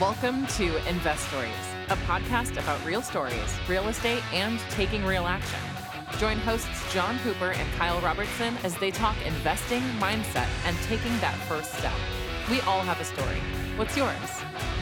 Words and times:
Welcome 0.00 0.46
to 0.58 0.78
Investories, 0.88 1.50
a 1.88 1.96
podcast 2.06 2.52
about 2.52 2.84
real 2.86 3.02
stories, 3.02 3.58
real 3.68 3.88
estate, 3.88 4.22
and 4.32 4.60
taking 4.70 5.04
real 5.04 5.26
action. 5.26 5.58
Join 6.18 6.36
hosts 6.38 6.94
John 6.94 7.16
Hooper 7.16 7.50
and 7.50 7.72
Kyle 7.72 8.00
Robertson 8.00 8.56
as 8.62 8.76
they 8.76 8.92
talk 8.92 9.16
investing, 9.26 9.80
mindset, 9.98 10.46
and 10.66 10.76
taking 10.84 11.10
that 11.18 11.34
first 11.48 11.72
step. 11.74 11.92
We 12.48 12.60
all 12.60 12.82
have 12.82 13.00
a 13.00 13.04
story. 13.04 13.40
What's 13.74 13.96
yours? 13.96 14.14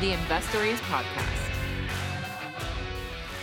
The 0.00 0.12
Investories 0.12 0.80
Podcast. 0.80 1.46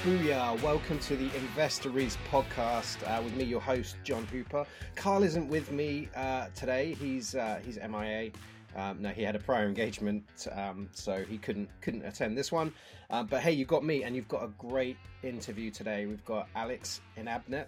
Booyah! 0.04 0.62
Welcome 0.62 1.00
to 1.00 1.16
the 1.16 1.30
Investories 1.30 2.18
podcast 2.30 2.98
uh, 3.08 3.24
with 3.24 3.36
me, 3.36 3.46
your 3.46 3.62
host 3.62 3.96
John 4.04 4.26
Hooper. 4.26 4.68
Carl 4.94 5.24
isn't 5.24 5.48
with 5.48 5.72
me 5.72 6.10
uh, 6.16 6.50
today. 6.54 6.94
He's 6.94 7.34
uh, 7.34 7.60
he's 7.66 7.78
MIA. 7.78 8.30
Um, 8.76 9.02
no, 9.02 9.10
he 9.10 9.24
had 9.24 9.36
a 9.36 9.40
prior 9.40 9.68
engagement, 9.68 10.24
um, 10.52 10.90
so 10.94 11.24
he 11.24 11.38
couldn't 11.38 11.70
couldn't 11.82 12.06
attend 12.06 12.38
this 12.38 12.52
one. 12.52 12.74
Uh, 13.10 13.24
but 13.24 13.42
hey, 13.42 13.52
you've 13.52 13.68
got 13.68 13.84
me, 13.84 14.04
and 14.04 14.16
you've 14.16 14.28
got 14.28 14.44
a 14.44 14.50
great 14.58 14.98
interview 15.22 15.72
today. 15.72 16.06
We've 16.06 16.26
got 16.26 16.48
Alex 16.56 17.02
Inabnet, 17.18 17.66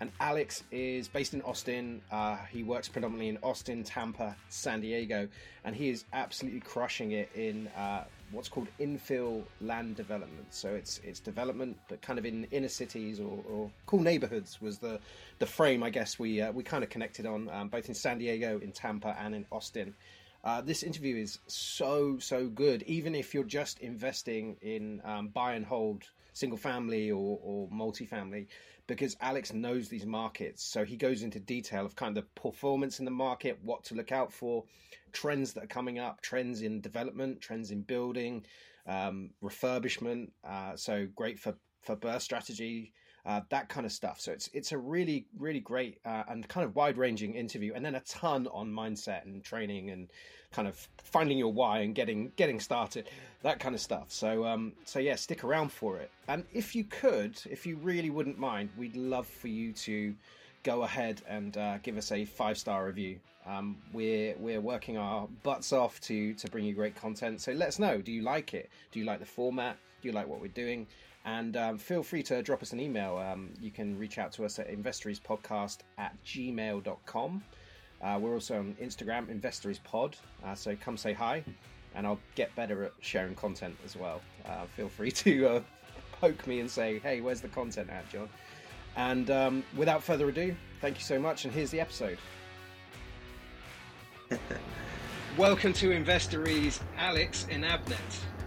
and 0.00 0.10
Alex 0.20 0.64
is 0.70 1.08
based 1.08 1.34
in 1.34 1.42
Austin. 1.42 2.00
Uh, 2.10 2.36
he 2.50 2.62
works 2.62 2.88
predominantly 2.88 3.28
in 3.28 3.38
Austin, 3.42 3.82
Tampa, 3.82 4.36
San 4.48 4.80
Diego, 4.80 5.28
and 5.64 5.74
he 5.74 5.88
is 5.90 6.04
absolutely 6.12 6.60
crushing 6.60 7.12
it 7.12 7.30
in 7.34 7.68
uh, 7.68 8.04
what's 8.30 8.48
called 8.48 8.68
infill 8.78 9.42
land 9.60 9.96
development. 9.96 10.46
So 10.50 10.70
it's 10.70 11.00
it's 11.02 11.20
development, 11.20 11.76
but 11.88 12.00
kind 12.00 12.18
of 12.18 12.26
in 12.26 12.44
inner 12.50 12.68
cities 12.68 13.20
or, 13.20 13.42
or 13.50 13.70
cool 13.86 14.00
neighborhoods 14.00 14.60
was 14.60 14.78
the 14.78 15.00
the 15.38 15.46
frame 15.46 15.82
I 15.82 15.90
guess 15.90 16.18
we 16.18 16.40
uh, 16.40 16.52
we 16.52 16.62
kind 16.62 16.84
of 16.84 16.90
connected 16.90 17.26
on 17.26 17.48
um, 17.50 17.68
both 17.68 17.88
in 17.88 17.94
San 17.94 18.18
Diego, 18.18 18.60
in 18.60 18.72
Tampa, 18.72 19.16
and 19.20 19.34
in 19.34 19.46
Austin. 19.50 19.94
Uh, 20.44 20.60
this 20.60 20.82
interview 20.82 21.16
is 21.16 21.38
so 21.46 22.18
so 22.18 22.48
good. 22.48 22.82
Even 22.84 23.14
if 23.14 23.34
you're 23.34 23.44
just 23.44 23.80
investing 23.80 24.56
in 24.62 25.00
um, 25.04 25.28
buy 25.28 25.54
and 25.54 25.66
hold 25.66 26.04
single 26.32 26.58
family 26.58 27.10
or, 27.10 27.38
or 27.42 27.68
multifamily, 27.68 28.46
because 28.86 29.16
Alex 29.20 29.52
knows 29.52 29.88
these 29.88 30.06
markets, 30.06 30.62
so 30.62 30.84
he 30.84 30.96
goes 30.96 31.22
into 31.22 31.40
detail 31.40 31.84
of 31.84 31.96
kind 31.96 32.16
of 32.16 32.32
performance 32.34 33.00
in 33.00 33.04
the 33.04 33.10
market, 33.10 33.58
what 33.62 33.82
to 33.84 33.94
look 33.94 34.12
out 34.12 34.32
for, 34.32 34.64
trends 35.12 35.52
that 35.52 35.64
are 35.64 35.68
coming 35.68 35.98
up, 35.98 36.20
trends 36.20 36.62
in 36.62 36.80
development, 36.80 37.40
trends 37.40 37.72
in 37.72 37.82
building, 37.82 38.44
um, 38.86 39.30
refurbishment. 39.42 40.30
Uh, 40.44 40.76
so 40.76 41.06
great 41.14 41.38
for 41.38 41.54
for 41.82 41.96
BRRRR 41.96 42.20
strategy 42.20 42.92
uh, 43.28 43.42
that 43.50 43.68
kind 43.68 43.84
of 43.84 43.92
stuff. 43.92 44.18
So 44.18 44.32
it's 44.32 44.48
it's 44.54 44.72
a 44.72 44.78
really 44.78 45.26
really 45.38 45.60
great 45.60 45.98
uh, 46.06 46.24
and 46.28 46.48
kind 46.48 46.64
of 46.64 46.74
wide 46.74 46.96
ranging 46.96 47.34
interview, 47.34 47.74
and 47.74 47.84
then 47.84 47.94
a 47.94 48.00
ton 48.00 48.48
on 48.48 48.72
mindset 48.72 49.26
and 49.26 49.44
training 49.44 49.90
and 49.90 50.08
kind 50.50 50.66
of 50.66 50.88
finding 50.96 51.36
your 51.36 51.52
why 51.52 51.80
and 51.80 51.94
getting 51.94 52.32
getting 52.36 52.58
started, 52.58 53.10
that 53.42 53.60
kind 53.60 53.74
of 53.74 53.82
stuff. 53.82 54.06
So 54.08 54.46
um, 54.46 54.72
so 54.86 54.98
yeah, 54.98 55.14
stick 55.14 55.44
around 55.44 55.70
for 55.70 55.98
it. 55.98 56.10
And 56.26 56.42
if 56.54 56.74
you 56.74 56.84
could, 56.84 57.38
if 57.50 57.66
you 57.66 57.76
really 57.76 58.08
wouldn't 58.08 58.38
mind, 58.38 58.70
we'd 58.78 58.96
love 58.96 59.26
for 59.26 59.48
you 59.48 59.72
to 59.72 60.14
go 60.62 60.84
ahead 60.84 61.20
and 61.28 61.56
uh, 61.58 61.78
give 61.82 61.98
us 61.98 62.10
a 62.12 62.24
five 62.24 62.56
star 62.56 62.86
review. 62.86 63.20
Um, 63.46 63.76
we're 63.92 64.36
we're 64.38 64.62
working 64.62 64.96
our 64.96 65.28
butts 65.42 65.74
off 65.74 66.00
to 66.02 66.32
to 66.32 66.48
bring 66.48 66.64
you 66.64 66.72
great 66.72 66.96
content. 66.96 67.42
So 67.42 67.52
let 67.52 67.68
us 67.68 67.78
know. 67.78 68.00
Do 68.00 68.10
you 68.10 68.22
like 68.22 68.54
it? 68.54 68.70
Do 68.90 68.98
you 68.98 69.04
like 69.04 69.20
the 69.20 69.26
format? 69.26 69.76
Do 70.00 70.08
you 70.08 70.14
like 70.14 70.28
what 70.28 70.40
we're 70.40 70.48
doing? 70.48 70.86
And 71.28 71.58
um, 71.58 71.76
feel 71.76 72.02
free 72.02 72.22
to 72.22 72.42
drop 72.42 72.62
us 72.62 72.72
an 72.72 72.80
email. 72.80 73.18
Um, 73.18 73.50
you 73.60 73.70
can 73.70 73.98
reach 73.98 74.16
out 74.16 74.32
to 74.32 74.46
us 74.46 74.58
at 74.58 74.70
investoriespodcast 74.70 75.78
at 75.98 76.16
gmail.com. 76.24 77.44
Uh, 78.00 78.18
we're 78.18 78.32
also 78.32 78.58
on 78.58 78.74
Instagram, 78.80 79.26
investoriespod. 79.26 80.14
Uh, 80.42 80.54
so 80.54 80.74
come 80.76 80.96
say 80.96 81.12
hi, 81.12 81.44
and 81.94 82.06
I'll 82.06 82.20
get 82.34 82.54
better 82.56 82.82
at 82.84 82.92
sharing 83.00 83.34
content 83.34 83.76
as 83.84 83.94
well. 83.94 84.22
Uh, 84.46 84.64
feel 84.74 84.88
free 84.88 85.10
to 85.10 85.48
uh, 85.48 85.60
poke 86.12 86.46
me 86.46 86.60
and 86.60 86.70
say, 86.70 86.98
hey, 87.00 87.20
where's 87.20 87.42
the 87.42 87.48
content 87.48 87.90
at, 87.90 88.08
John? 88.08 88.30
And 88.96 89.30
um, 89.30 89.64
without 89.76 90.02
further 90.02 90.30
ado, 90.30 90.56
thank 90.80 90.96
you 90.96 91.04
so 91.04 91.18
much, 91.18 91.44
and 91.44 91.52
here's 91.52 91.70
the 91.70 91.80
episode. 91.80 92.16
Welcome 95.36 95.74
to 95.74 95.90
Investories, 95.90 96.80
Alex 96.96 97.46
Inabnet. 97.50 97.98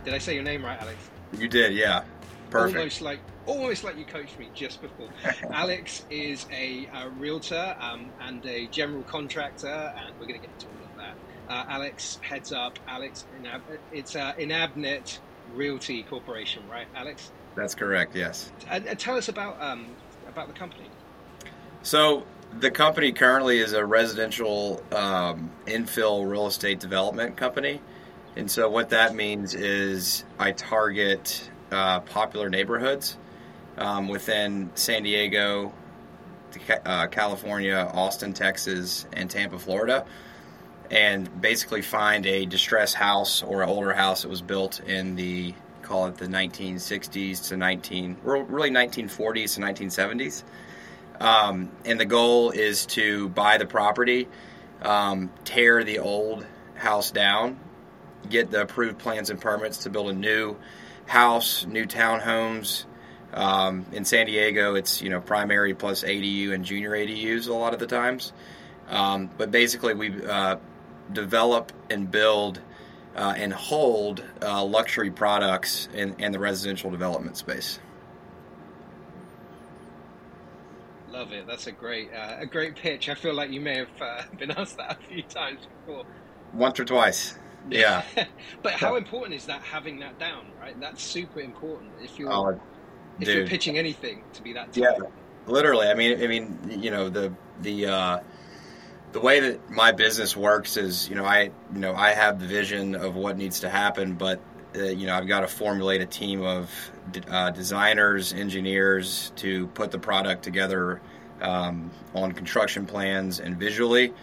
Did 0.03 0.15
I 0.15 0.17
say 0.17 0.33
your 0.33 0.43
name 0.43 0.65
right, 0.65 0.81
Alex? 0.81 1.11
You 1.37 1.47
did, 1.47 1.73
yeah. 1.73 2.03
Perfect. 2.51 2.77
Almost 2.77 3.01
like 3.01 3.19
almost 3.45 3.83
like 3.83 3.97
you 3.97 4.05
coached 4.05 4.37
me 4.37 4.49
just 4.53 4.81
before. 4.81 5.09
Alex 5.51 6.05
is 6.09 6.45
a, 6.51 6.87
a 6.93 7.09
realtor 7.09 7.75
um, 7.79 8.11
and 8.19 8.45
a 8.45 8.67
general 8.67 9.03
contractor, 9.03 9.67
and 9.67 10.13
we're 10.19 10.27
going 10.27 10.39
to 10.39 10.45
get 10.45 10.53
into 10.53 10.67
all 10.67 10.91
of 10.91 10.97
that. 10.97 11.15
Uh, 11.49 11.65
Alex 11.69 12.19
heads 12.21 12.51
up. 12.51 12.77
Alex, 12.87 13.25
Inab- 13.41 13.79
it's 13.93 14.15
uh, 14.15 14.33
Inabnet 14.33 15.19
Realty 15.53 16.03
Corporation, 16.03 16.63
right, 16.69 16.87
Alex? 16.93 17.31
That's 17.55 17.73
correct. 17.73 18.15
Yes. 18.15 18.51
And, 18.69 18.85
and 18.85 18.99
tell 18.99 19.17
us 19.17 19.29
about 19.29 19.61
um, 19.61 19.87
about 20.27 20.47
the 20.47 20.53
company. 20.53 20.89
So 21.83 22.25
the 22.59 22.71
company 22.71 23.13
currently 23.13 23.59
is 23.59 23.73
a 23.73 23.85
residential 23.85 24.83
um, 24.91 25.49
infill 25.65 26.29
real 26.29 26.47
estate 26.47 26.79
development 26.79 27.37
company. 27.37 27.81
And 28.35 28.49
so 28.49 28.69
what 28.69 28.89
that 28.89 29.15
means 29.15 29.55
is 29.55 30.23
I 30.39 30.51
target 30.51 31.49
uh, 31.71 32.01
popular 32.01 32.49
neighborhoods 32.49 33.17
um, 33.77 34.07
within 34.07 34.69
San 34.75 35.03
Diego, 35.03 35.73
uh, 36.85 37.07
California, 37.07 37.89
Austin, 37.93 38.33
Texas, 38.33 39.05
and 39.13 39.29
Tampa, 39.29 39.57
Florida, 39.57 40.05
and 40.89 41.41
basically 41.41 41.81
find 41.81 42.25
a 42.25 42.45
distressed 42.45 42.95
house 42.95 43.41
or 43.43 43.63
an 43.63 43.69
older 43.69 43.93
house 43.93 44.23
that 44.23 44.29
was 44.29 44.41
built 44.41 44.81
in 44.81 45.15
the 45.15 45.53
call 45.81 46.07
it 46.07 46.15
the 46.17 46.27
1960s 46.27 47.49
to 47.49 47.57
19 47.57 48.17
really 48.23 48.69
1940s 48.69 49.55
to 49.55 49.61
1970s. 49.61 50.43
Um, 51.19 51.69
and 51.85 51.99
the 51.99 52.05
goal 52.05 52.51
is 52.51 52.85
to 52.87 53.29
buy 53.29 53.57
the 53.57 53.65
property, 53.65 54.27
um, 54.81 55.31
tear 55.43 55.83
the 55.83 55.99
old 55.99 56.45
house 56.75 57.11
down, 57.11 57.59
get 58.29 58.51
the 58.51 58.61
approved 58.61 58.99
plans 58.99 59.29
and 59.29 59.39
permits 59.39 59.79
to 59.79 59.89
build 59.89 60.09
a 60.09 60.13
new 60.13 60.55
house, 61.05 61.65
new 61.65 61.85
townhomes. 61.85 62.85
Um, 63.33 63.85
in 63.93 64.03
San 64.03 64.25
Diego, 64.25 64.75
it's 64.75 65.01
you 65.01 65.09
know 65.09 65.21
primary 65.21 65.73
plus 65.73 66.03
ADU 66.03 66.53
and 66.53 66.65
junior 66.65 66.91
ADUs 66.91 67.47
a 67.47 67.53
lot 67.53 67.73
of 67.73 67.79
the 67.79 67.87
times. 67.87 68.33
Um, 68.89 69.29
but 69.37 69.51
basically, 69.51 69.93
we 69.93 70.25
uh, 70.25 70.57
develop 71.13 71.71
and 71.89 72.11
build 72.11 72.59
uh, 73.15 73.33
and 73.37 73.53
hold 73.53 74.23
uh, 74.41 74.63
luxury 74.63 75.11
products 75.11 75.87
in, 75.93 76.15
in 76.19 76.31
the 76.31 76.39
residential 76.39 76.89
development 76.89 77.37
space. 77.37 77.79
Love 81.09 81.33
it. 81.33 81.45
That's 81.45 81.67
a 81.67 81.71
great 81.71 82.09
uh, 82.13 82.37
a 82.39 82.45
great 82.45 82.75
pitch. 82.75 83.09
I 83.09 83.15
feel 83.15 83.33
like 83.33 83.51
you 83.51 83.59
may 83.61 83.77
have 83.77 84.01
uh, 84.01 84.23
been 84.39 84.51
asked 84.51 84.77
that 84.77 84.91
a 84.91 85.07
few 85.07 85.23
times 85.23 85.59
before. 85.85 86.05
Once 86.53 86.79
or 86.79 86.85
twice. 86.85 87.35
Yeah. 87.69 88.03
but 88.61 88.73
how 88.73 88.95
important 88.95 89.35
is 89.35 89.45
that 89.45 89.61
having 89.61 89.99
that 89.99 90.19
down, 90.19 90.45
right? 90.59 90.79
That's 90.79 91.01
super 91.03 91.39
important 91.39 91.91
if 92.01 92.17
you're 92.17 92.31
oh, 92.31 92.59
if 93.19 93.27
you're 93.27 93.47
pitching 93.47 93.77
anything 93.77 94.23
to 94.33 94.41
be 94.41 94.53
that. 94.53 94.73
Tight. 94.73 94.83
Yeah, 94.83 95.07
literally. 95.45 95.87
I 95.87 95.93
mean, 95.93 96.21
I 96.23 96.27
mean, 96.27 96.79
you 96.81 96.91
know, 96.91 97.09
the 97.09 97.33
the 97.61 97.87
uh, 97.87 98.19
the 99.11 99.19
way 99.19 99.39
that 99.41 99.69
my 99.69 99.91
business 99.91 100.35
works 100.35 100.77
is, 100.77 101.09
you 101.09 101.15
know, 101.15 101.25
I 101.25 101.51
you 101.73 101.79
know 101.79 101.93
I 101.93 102.11
have 102.11 102.39
the 102.39 102.47
vision 102.47 102.95
of 102.95 103.15
what 103.15 103.37
needs 103.37 103.61
to 103.61 103.69
happen, 103.69 104.15
but 104.15 104.41
uh, 104.75 104.83
you 104.83 105.07
know 105.07 105.15
I've 105.15 105.27
got 105.27 105.41
to 105.41 105.47
formulate 105.47 106.01
a 106.01 106.05
team 106.05 106.41
of 106.41 106.71
uh, 107.29 107.51
designers, 107.51 108.33
engineers 108.33 109.31
to 109.37 109.67
put 109.67 109.91
the 109.91 109.99
product 109.99 110.43
together 110.43 111.01
um, 111.41 111.91
on 112.13 112.31
construction 112.31 112.85
plans 112.85 113.39
and 113.39 113.57
visually 113.57 114.13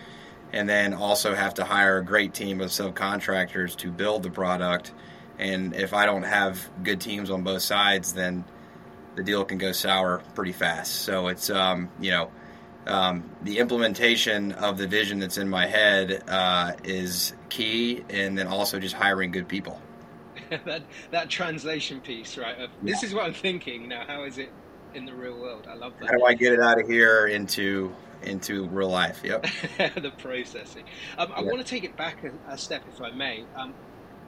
and 0.52 0.68
then 0.68 0.94
also 0.94 1.34
have 1.34 1.54
to 1.54 1.64
hire 1.64 1.98
a 1.98 2.04
great 2.04 2.34
team 2.34 2.60
of 2.60 2.70
subcontractors 2.70 3.76
to 3.76 3.90
build 3.90 4.22
the 4.22 4.30
product. 4.30 4.92
And 5.38 5.74
if 5.74 5.94
I 5.94 6.06
don't 6.06 6.24
have 6.24 6.68
good 6.82 7.00
teams 7.00 7.30
on 7.30 7.42
both 7.42 7.62
sides, 7.62 8.12
then 8.12 8.44
the 9.14 9.22
deal 9.22 9.44
can 9.44 9.58
go 9.58 9.72
sour 9.72 10.22
pretty 10.34 10.52
fast. 10.52 11.02
So 11.02 11.28
it's 11.28 11.50
um, 11.50 11.88
you 12.00 12.10
know 12.10 12.30
um, 12.86 13.30
the 13.42 13.58
implementation 13.58 14.52
of 14.52 14.78
the 14.78 14.86
vision 14.86 15.18
that's 15.18 15.36
in 15.38 15.48
my 15.48 15.66
head 15.66 16.22
uh, 16.26 16.72
is 16.84 17.34
key, 17.50 18.04
and 18.08 18.36
then 18.36 18.46
also 18.46 18.78
just 18.78 18.94
hiring 18.94 19.30
good 19.30 19.46
people. 19.46 19.80
that 20.64 20.82
that 21.10 21.28
translation 21.28 22.00
piece, 22.00 22.38
right? 22.38 22.58
Of, 22.58 22.70
yeah. 22.82 22.92
This 22.94 23.02
is 23.02 23.14
what 23.14 23.26
I'm 23.26 23.34
thinking 23.34 23.88
now. 23.88 24.04
How 24.06 24.24
is 24.24 24.38
it 24.38 24.50
in 24.94 25.04
the 25.04 25.14
real 25.14 25.38
world? 25.38 25.66
I 25.68 25.74
love 25.74 25.92
that. 26.00 26.06
How 26.10 26.16
do 26.16 26.24
I 26.24 26.34
get 26.34 26.52
it 26.52 26.60
out 26.60 26.80
of 26.80 26.88
here 26.88 27.26
into 27.26 27.94
into 28.22 28.66
real 28.68 28.90
life. 28.90 29.20
Yep. 29.24 29.46
the 29.96 30.12
processing. 30.18 30.84
Um, 31.16 31.32
I 31.34 31.42
want 31.42 31.58
to 31.58 31.64
take 31.64 31.84
it 31.84 31.96
back 31.96 32.24
a, 32.24 32.52
a 32.52 32.58
step, 32.58 32.82
if 32.92 33.00
I 33.00 33.10
may. 33.10 33.44
Um, 33.56 33.74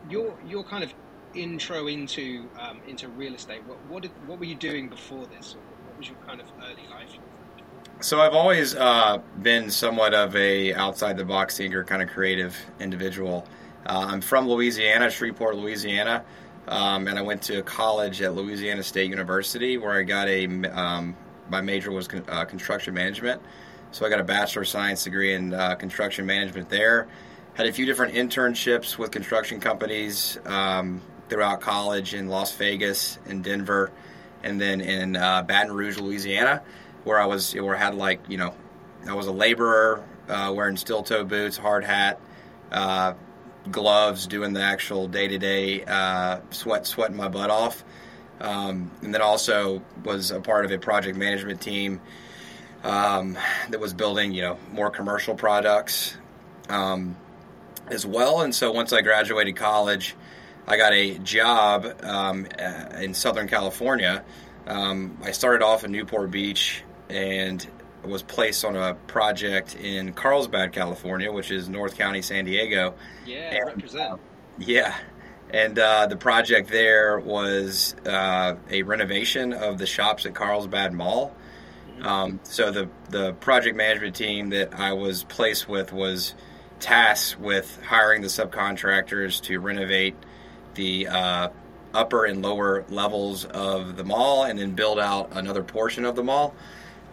your 0.08 0.36
your 0.46 0.64
kind 0.64 0.82
of 0.82 0.94
intro 1.34 1.86
into 1.86 2.48
um, 2.58 2.80
into 2.86 3.08
real 3.08 3.34
estate. 3.34 3.62
What 3.66 3.78
what, 3.88 4.02
did, 4.02 4.12
what 4.26 4.38
were 4.38 4.44
you 4.44 4.54
doing 4.54 4.88
before 4.88 5.26
this? 5.26 5.56
What 5.86 5.98
was 5.98 6.08
your 6.08 6.18
kind 6.26 6.40
of 6.40 6.46
early 6.62 6.86
life? 6.90 7.18
So 8.00 8.20
I've 8.20 8.32
always 8.32 8.74
uh, 8.74 9.18
been 9.42 9.70
somewhat 9.70 10.14
of 10.14 10.34
a 10.34 10.72
outside 10.74 11.16
the 11.18 11.24
box 11.24 11.56
thinker, 11.58 11.84
kind 11.84 12.02
of 12.02 12.08
creative 12.08 12.56
individual. 12.78 13.46
Uh, 13.86 14.06
I'm 14.08 14.20
from 14.20 14.48
Louisiana, 14.48 15.10
Shreveport, 15.10 15.56
Louisiana. 15.56 16.24
um, 16.68 17.08
and 17.08 17.18
I 17.18 17.22
went 17.22 17.42
to 17.42 17.62
college 17.62 18.22
at 18.22 18.34
Louisiana 18.34 18.82
State 18.82 19.10
University 19.10 19.76
where 19.76 19.92
I 19.92 20.02
got 20.02 20.28
a 20.28 20.46
um, 20.70 21.16
my 21.50 21.60
major 21.60 21.90
was 21.90 22.08
con- 22.08 22.24
uh, 22.28 22.44
construction 22.44 22.94
management. 22.94 23.42
So 23.92 24.06
I 24.06 24.08
got 24.08 24.20
a 24.20 24.24
bachelor 24.24 24.62
of 24.62 24.68
science 24.68 25.02
degree 25.02 25.34
in 25.34 25.52
uh, 25.52 25.74
construction 25.74 26.24
management 26.24 26.68
there. 26.68 27.08
Had 27.54 27.66
a 27.66 27.72
few 27.72 27.86
different 27.86 28.14
internships 28.14 28.96
with 28.96 29.10
construction 29.10 29.58
companies 29.58 30.38
um, 30.46 31.02
throughout 31.28 31.60
college 31.60 32.14
in 32.14 32.28
Las 32.28 32.54
Vegas, 32.54 33.18
in 33.26 33.42
Denver, 33.42 33.90
and 34.44 34.60
then 34.60 34.80
in 34.80 35.16
uh, 35.16 35.42
Baton 35.42 35.72
Rouge, 35.74 35.98
Louisiana, 35.98 36.62
where 37.02 37.18
I 37.18 37.26
was 37.26 37.52
where 37.52 37.74
I 37.74 37.78
had 37.78 37.96
like 37.96 38.20
you 38.28 38.38
know 38.38 38.54
I 39.08 39.14
was 39.14 39.26
a 39.26 39.32
laborer 39.32 40.04
uh, 40.28 40.52
wearing 40.54 40.76
steel 40.76 41.02
toe 41.02 41.24
boots, 41.24 41.56
hard 41.56 41.84
hat, 41.84 42.20
uh, 42.70 43.14
gloves, 43.72 44.28
doing 44.28 44.52
the 44.52 44.62
actual 44.62 45.08
day 45.08 45.26
to 45.26 45.38
day 45.38 45.84
sweat 46.50 46.86
sweating 46.86 47.16
my 47.16 47.28
butt 47.28 47.50
off, 47.50 47.84
um, 48.40 48.92
and 49.02 49.12
then 49.12 49.20
also 49.20 49.82
was 50.04 50.30
a 50.30 50.40
part 50.40 50.64
of 50.64 50.70
a 50.70 50.78
project 50.78 51.18
management 51.18 51.60
team 51.60 52.00
um, 52.84 53.36
that 53.68 53.80
was 53.80 53.94
building 53.94 54.32
you 54.32 54.42
know 54.42 54.58
more 54.72 54.90
commercial 54.90 55.34
products 55.34 56.16
um, 56.68 57.16
as 57.88 58.06
well. 58.06 58.40
And 58.40 58.54
so 58.54 58.72
once 58.72 58.92
I 58.92 59.00
graduated 59.00 59.56
college, 59.56 60.14
I 60.66 60.76
got 60.76 60.92
a 60.92 61.18
job 61.18 61.86
um, 62.02 62.46
in 62.98 63.14
Southern 63.14 63.48
California. 63.48 64.24
Um, 64.66 65.18
I 65.22 65.32
started 65.32 65.64
off 65.64 65.84
in 65.84 65.90
Newport 65.90 66.30
Beach 66.30 66.84
and 67.08 67.66
was 68.04 68.22
placed 68.22 68.64
on 68.64 68.76
a 68.76 68.94
project 68.94 69.74
in 69.74 70.12
Carlsbad, 70.12 70.72
California, 70.72 71.30
which 71.32 71.50
is 71.50 71.68
North 71.68 71.98
County, 71.98 72.22
San 72.22 72.44
Diego. 72.44 72.94
Yeah, 73.26 73.54
and, 73.54 73.66
represent. 73.66 74.12
Uh, 74.12 74.16
yeah. 74.58 74.96
And 75.52 75.78
uh, 75.78 76.06
the 76.06 76.16
project 76.16 76.70
there 76.70 77.18
was 77.18 77.96
uh, 78.06 78.54
a 78.70 78.82
renovation 78.82 79.52
of 79.52 79.78
the 79.78 79.86
shops 79.86 80.24
at 80.24 80.34
Carlsbad 80.34 80.92
Mall. 80.92 81.34
Um, 82.02 82.40
so 82.44 82.70
the 82.70 82.88
the 83.10 83.32
project 83.34 83.76
management 83.76 84.16
team 84.16 84.50
that 84.50 84.78
I 84.78 84.92
was 84.92 85.24
placed 85.24 85.68
with 85.68 85.92
was 85.92 86.34
tasked 86.78 87.38
with 87.38 87.78
hiring 87.84 88.22
the 88.22 88.28
subcontractors 88.28 89.42
to 89.42 89.60
renovate 89.60 90.16
the 90.74 91.08
uh, 91.08 91.48
upper 91.92 92.24
and 92.24 92.42
lower 92.42 92.84
levels 92.88 93.44
of 93.44 93.96
the 93.96 94.04
mall, 94.04 94.44
and 94.44 94.58
then 94.58 94.72
build 94.72 94.98
out 94.98 95.30
another 95.32 95.62
portion 95.62 96.04
of 96.04 96.16
the 96.16 96.22
mall. 96.22 96.54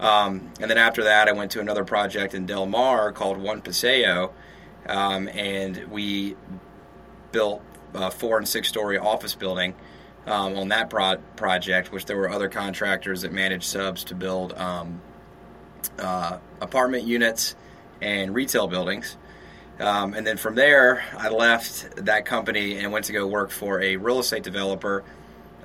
Um, 0.00 0.52
and 0.60 0.70
then 0.70 0.78
after 0.78 1.04
that, 1.04 1.28
I 1.28 1.32
went 1.32 1.50
to 1.52 1.60
another 1.60 1.84
project 1.84 2.32
in 2.34 2.46
Del 2.46 2.66
Mar 2.66 3.12
called 3.12 3.36
One 3.36 3.60
Paseo, 3.60 4.32
um, 4.86 5.28
and 5.28 5.86
we 5.90 6.36
built 7.32 7.62
a 7.94 8.10
four 8.10 8.38
and 8.38 8.46
six 8.46 8.68
story 8.68 8.96
office 8.98 9.34
building 9.34 9.74
um, 10.28 10.56
on 10.56 10.68
that 10.68 10.90
pro- 10.90 11.16
project, 11.36 11.90
which 11.90 12.04
there 12.04 12.16
were 12.16 12.30
other 12.30 12.48
contractors 12.48 13.22
that 13.22 13.32
managed 13.32 13.64
subs 13.64 14.04
to 14.04 14.14
build 14.14 14.52
um, 14.54 15.00
uh, 15.98 16.38
apartment 16.60 17.04
units 17.04 17.56
and 18.00 18.34
retail 18.34 18.68
buildings. 18.68 19.16
Um, 19.80 20.12
and 20.14 20.26
then 20.26 20.36
from 20.36 20.54
there, 20.54 21.04
I 21.16 21.30
left 21.30 22.04
that 22.04 22.26
company 22.26 22.78
and 22.78 22.92
went 22.92 23.06
to 23.06 23.12
go 23.12 23.26
work 23.26 23.50
for 23.50 23.80
a 23.80 23.96
real 23.96 24.18
estate 24.18 24.42
developer 24.42 25.04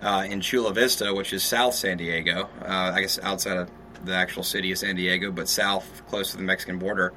uh, 0.02 0.26
in 0.30 0.40
Chula 0.40 0.74
Vista, 0.74 1.14
which 1.14 1.34
is 1.34 1.44
South 1.44 1.74
San 1.74 1.98
Diego. 1.98 2.50
Uh, 2.62 2.92
I 2.94 3.02
guess 3.02 3.20
outside 3.20 3.58
of 3.58 3.70
the 4.06 4.14
actual 4.14 4.44
city 4.44 4.72
of 4.72 4.78
San 4.78 4.96
Diego, 4.96 5.32
but 5.32 5.50
south, 5.50 6.04
close 6.08 6.32
to 6.32 6.38
the 6.38 6.44
Mexican 6.44 6.78
border. 6.78 7.14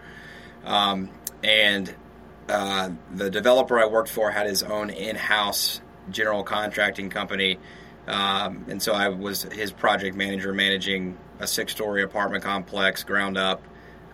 Um, 0.65 1.11
and 1.45 1.95
uh, 2.49 2.91
the 3.13 3.29
developer 3.29 3.79
I 3.79 3.87
worked 3.87 4.09
for 4.09 4.31
had 4.31 4.47
his 4.47 4.63
own 4.63 4.91
in-house 4.91 5.81
general 6.11 6.43
contracting 6.43 7.11
company, 7.11 7.59
um, 8.07 8.65
and 8.69 8.81
so 8.81 8.93
I 8.93 9.09
was 9.09 9.43
his 9.43 9.73
project 9.73 10.17
manager, 10.17 10.53
managing 10.53 11.17
a 11.41 11.47
six-story 11.47 12.03
apartment 12.03 12.45
complex, 12.45 13.03
ground 13.03 13.37
up, 13.37 13.63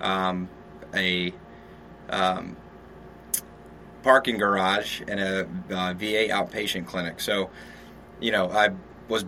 um, 0.01 0.49
a 0.95 1.33
um, 2.11 2.57
parking 4.03 4.39
garage, 4.39 5.03
and 5.07 5.21
a 5.21 5.43
uh, 5.71 5.93
VA 5.95 6.29
outpatient 6.31 6.87
clinic. 6.87 7.21
So, 7.21 7.51
you 8.21 8.33
know, 8.33 8.51
I 8.51 8.71
was 9.09 9.25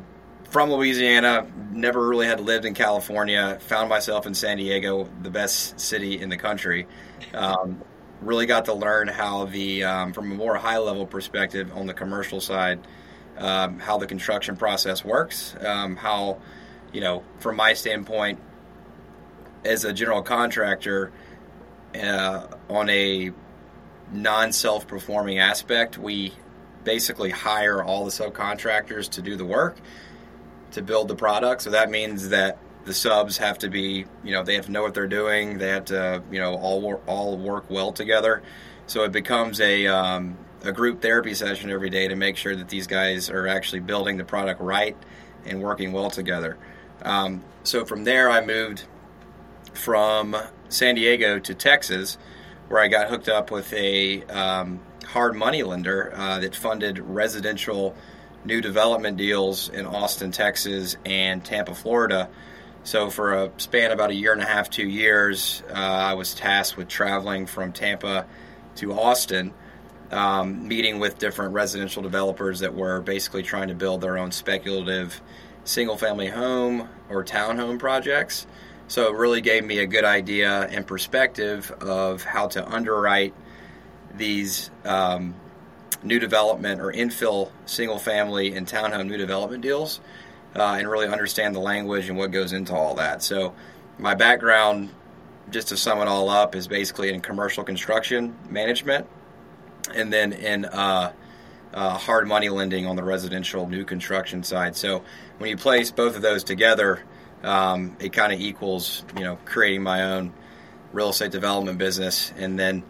from 0.51 0.71
Louisiana, 0.71 1.51
never 1.73 2.07
really 2.09 2.27
had 2.27 2.41
lived 2.41 2.65
in 2.65 2.75
California, 2.75 3.59
found 3.61 3.89
myself 3.89 4.27
in 4.27 4.35
San 4.35 4.57
Diego, 4.57 5.09
the 5.23 5.31
best 5.31 5.79
city 5.79 6.21
in 6.21 6.29
the 6.29 6.37
country. 6.37 6.87
Um, 7.35 7.83
really 8.25 8.47
got 8.47 8.67
to 8.67 8.75
learn 8.75 9.09
how 9.09 9.45
the, 9.47 9.85
um, 9.85 10.13
from 10.13 10.33
a 10.33 10.35
more 10.35 10.57
high 10.57 10.79
level 10.79 11.07
perspective 11.07 11.71
on 11.75 11.87
the 11.87 11.95
commercial 11.95 12.41
side, 12.41 12.81
um, 13.39 13.79
how 13.79 13.99
the 13.99 14.07
construction 14.07 14.57
process 14.57 15.05
works, 15.05 15.55
um, 15.61 15.97
how, 15.97 16.41
you 16.93 17.01
know, 17.01 17.23
from 17.39 17.57
my 17.57 17.75
standpoint, 17.75 18.41
as 19.65 19.85
a 19.85 19.93
general 19.93 20.23
contractor, 20.23 21.13
uh, 21.95 22.47
on 22.69 22.89
a 22.91 23.33
non 24.13 24.53
self 24.53 24.87
performing 24.87 25.39
aspect, 25.39 25.99
we 25.99 26.33
basically 26.85 27.31
hire 27.31 27.83
all 27.83 28.05
the 28.05 28.11
subcontractors 28.11 29.09
to 29.11 29.23
do 29.23 29.37
the 29.37 29.45
work 29.45 29.77
to 30.73 30.83
build 30.83 31.09
the 31.09 31.15
product. 31.15 31.63
So 31.63 31.71
that 31.71 31.91
means 31.91 32.29
that 32.29 32.59
the 32.85 32.95
subs 32.95 33.39
have 33.39 33.59
to 33.59 33.69
be, 33.69 34.05
you 34.23 34.33
know, 34.33 34.43
they 34.43 34.55
have 34.55 34.67
to 34.67 34.73
know 34.73 34.83
what 34.83 34.95
they're 34.95 35.07
doing. 35.07 35.59
They 35.59 35.69
have 35.69 35.87
to, 35.87 36.23
you 36.31 36.41
know, 36.41 36.55
all 36.55 36.81
work, 36.81 37.03
all 37.07 37.37
work 37.37 37.71
well 37.71 37.93
together. 37.93 38.43
So 38.87 39.05
it 39.05 39.13
becomes 39.13 39.61
a 39.61 39.87
um, 39.87 40.37
a 40.63 40.73
group 40.73 41.03
therapy 41.03 41.35
session 41.35 41.71
every 41.71 41.91
day 41.91 42.09
to 42.09 42.17
make 42.17 42.37
sure 42.37 42.57
that 42.57 42.69
these 42.69 42.87
guys 42.87 43.31
are 43.31 43.47
actually 43.47 43.81
building 43.81 44.17
the 44.17 44.25
product 44.25 44.61
right 44.61 44.97
and 45.45 45.63
working 45.63 45.93
well 45.93 46.11
together. 46.11 46.57
Um, 47.03 47.43
so 47.65 47.85
from 47.85 48.05
there, 48.05 48.31
I 48.31 48.45
moved 48.45 48.85
from 49.75 50.37
San 50.69 50.95
Diego 50.95 51.39
to 51.39 51.55
Texas, 51.55 52.19
where 52.69 52.81
I 52.81 52.89
got 52.89 53.09
hooked 53.09 53.29
up 53.29 53.51
with 53.51 53.73
a 53.73 54.23
um, 54.25 54.81
hard 55.07 55.35
money 55.35 55.63
lender 55.63 56.13
uh, 56.15 56.39
that 56.41 56.55
funded 56.55 56.99
residential 56.99 57.95
new 58.45 58.61
development 58.61 59.17
deals 59.17 59.69
in 59.71 59.87
Austin, 59.87 60.31
Texas, 60.31 60.97
and 61.05 61.45
Tampa, 61.45 61.75
Florida. 61.75 62.29
So, 62.85 63.09
for 63.09 63.33
a 63.33 63.51
span 63.57 63.93
about 63.93 64.11
a 64.11 64.15
year 64.15 64.35
and 64.35 64.43
a 64.43 64.45
half, 64.45 64.69
two 64.69 64.87
years, 64.87 65.63
uh, 65.71 65.73
I 65.73 66.13
was 66.13 66.35
tasked 66.35 66.77
with 66.77 66.87
traveling 66.87 67.47
from 67.47 67.73
Tampa 67.73 68.27
to 68.77 68.93
Austin, 68.93 69.55
um, 70.11 70.69
meeting 70.69 70.99
with 70.99 71.17
different 71.17 71.55
residential 71.55 72.03
developers 72.03 72.61
that 72.61 72.75
were 72.75 73.01
basically 73.01 73.43
trying 73.43 73.69
to 73.69 73.75
build 73.75 74.03
their 74.03 74.19
own 74.19 74.33
speculative 74.33 75.23
single 75.65 75.97
family 75.97 76.29
home 76.29 76.91
or 77.09 77.25
townhome 77.25 77.79
projects. 77.79 78.47
So, 78.89 79.09
it 79.09 79.17
really 79.17 79.41
gave 79.41 79.65
me 79.65 79.79
a 79.79 79.87
good 79.87 80.05
idea 80.05 80.69
and 80.71 80.87
perspective 80.87 81.71
of 81.81 82.23
how 82.23 82.49
to 82.49 82.69
underwrite 82.69 83.33
these 84.15 84.71
um, 84.85 85.35
new 86.03 86.19
development 86.19 86.83
or 86.83 86.93
infill 86.93 87.51
single 87.65 87.99
family 87.99 88.55
and 88.55 88.67
townhome 88.67 89.09
new 89.09 89.17
development 89.17 89.63
deals 89.63 90.01
uh, 90.57 90.77
and 90.79 90.89
really 90.89 91.09
understand 91.09 91.55
the 91.55 91.61
language 91.61 92.09
and 92.09 92.17
what 92.17 92.31
goes 92.31 92.53
into 92.53 92.75
all 92.75 92.95
that. 92.95 93.23
So, 93.23 93.55
my 93.99 94.15
background, 94.15 94.91
just 95.51 95.69
to 95.69 95.77
sum 95.77 96.01
it 96.01 96.09
all 96.09 96.29
up, 96.29 96.55
is 96.55 96.69
basically 96.69 97.13
in 97.13 97.21
commercial 97.21 97.65
construction 97.65 98.37
management 98.49 99.07
and 99.95 100.13
then 100.13 100.33
in 100.33 100.65
uh, 100.65 101.13
uh, 101.73 101.99
hard 101.99 102.27
money 102.27 102.49
lending 102.49 102.87
on 102.87 102.97
the 102.97 103.03
residential 103.03 103.69
new 103.69 103.85
construction 103.85 104.43
side. 104.43 104.77
So, 104.77 105.03
when 105.39 105.51
you 105.51 105.57
place 105.57 105.91
both 105.91 106.17
of 106.17 106.23
those 106.23 106.45
together, 106.45 107.03
um, 107.43 107.97
it 108.01 108.13
kind 108.13 108.33
of 108.33 108.41
equals, 108.41 109.05
you 109.17 109.25
know, 109.25 109.39
creating 109.45 109.83
my 109.83 110.03
own 110.03 110.33
real 110.93 111.11
estate 111.11 111.33
development 111.33 111.79
business. 111.79 112.33
And 112.37 112.59
then, 112.59 112.85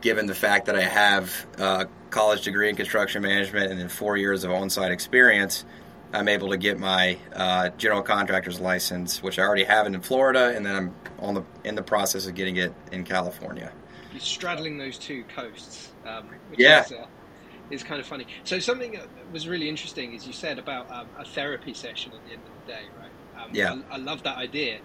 given 0.00 0.26
the 0.26 0.34
fact 0.34 0.66
that 0.66 0.76
I 0.76 0.82
have 0.82 1.46
a 1.58 1.88
college 2.10 2.42
degree 2.42 2.68
in 2.68 2.76
construction 2.76 3.22
management 3.22 3.70
and 3.70 3.80
then 3.80 3.88
four 3.88 4.16
years 4.16 4.44
of 4.44 4.50
on-site 4.50 4.92
experience, 4.92 5.64
I'm 6.12 6.28
able 6.28 6.50
to 6.50 6.56
get 6.56 6.78
my 6.78 7.18
uh, 7.34 7.70
general 7.70 8.02
contractor's 8.02 8.60
license, 8.60 9.22
which 9.22 9.38
I 9.38 9.42
already 9.42 9.64
have 9.64 9.86
in 9.86 10.00
Florida, 10.00 10.52
and 10.54 10.64
then 10.64 10.76
I'm 10.76 10.94
on 11.18 11.34
the 11.34 11.44
in 11.64 11.74
the 11.74 11.82
process 11.82 12.26
of 12.26 12.34
getting 12.34 12.56
it 12.56 12.72
in 12.92 13.04
California. 13.04 13.72
You're 14.12 14.20
straddling 14.20 14.78
those 14.78 14.98
two 14.98 15.24
coasts, 15.34 15.92
um, 16.06 16.28
which 16.50 16.60
yeah. 16.60 16.84
is, 16.84 16.92
uh, 16.92 17.06
is, 17.70 17.82
kind 17.82 18.00
of 18.00 18.06
funny. 18.06 18.26
So 18.44 18.58
something 18.58 18.92
that 18.92 19.06
was 19.32 19.46
really 19.46 19.68
interesting 19.68 20.14
is 20.14 20.26
you 20.26 20.32
said 20.32 20.58
about 20.58 20.90
um, 20.90 21.06
a 21.18 21.24
therapy 21.24 21.74
session 21.74 22.12
at 22.12 22.24
the 22.26 22.32
end 22.32 22.42
of 22.42 22.66
the 22.66 22.72
day, 22.72 22.82
right? 22.98 23.42
Um, 23.42 23.50
yeah, 23.52 23.76
I, 23.90 23.94
I, 23.94 23.98
love 23.98 24.22
that 24.22 24.38
idea. 24.38 24.78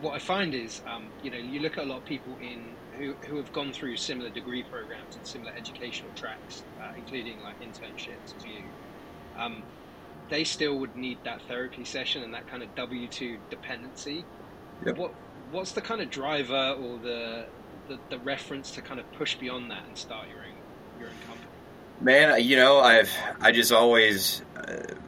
What 0.00 0.14
I 0.14 0.18
find 0.18 0.54
is, 0.54 0.82
um, 0.88 1.06
you 1.22 1.30
know, 1.30 1.36
you 1.36 1.60
look 1.60 1.78
at 1.78 1.84
a 1.84 1.86
lot 1.86 1.98
of 1.98 2.04
people 2.04 2.36
in 2.40 2.74
who, 2.98 3.14
who 3.28 3.36
have 3.36 3.52
gone 3.52 3.72
through 3.72 3.96
similar 3.96 4.30
degree 4.30 4.62
programs 4.62 5.16
and 5.16 5.26
similar 5.26 5.52
educational 5.56 6.10
tracks, 6.14 6.62
uh, 6.80 6.92
including 6.96 7.40
like 7.42 7.60
internships 7.60 8.36
as 8.36 8.44
you, 8.44 8.62
um, 9.38 9.62
they 10.30 10.44
still 10.44 10.78
would 10.78 10.96
need 10.96 11.18
that 11.24 11.42
therapy 11.42 11.84
session 11.84 12.22
and 12.22 12.34
that 12.34 12.48
kind 12.48 12.62
of 12.62 12.74
W 12.74 13.08
two 13.08 13.38
dependency. 13.50 14.24
Yep. 14.84 14.98
What 14.98 15.14
what's 15.50 15.72
the 15.72 15.80
kind 15.80 16.00
of 16.00 16.10
driver 16.10 16.76
or 16.80 16.98
the, 16.98 17.46
the, 17.88 17.98
the 18.10 18.18
reference 18.18 18.72
to 18.72 18.82
kind 18.82 18.98
of 18.98 19.10
push 19.12 19.36
beyond 19.36 19.70
that 19.70 19.84
and 19.86 19.96
start 19.96 20.26
your 20.28 20.38
own 20.38 21.00
your 21.00 21.08
own 21.08 21.14
company? 21.26 21.48
Man, 22.00 22.42
you 22.42 22.56
know, 22.56 22.80
I've 22.80 23.12
I 23.40 23.52
just 23.52 23.72
always 23.72 24.42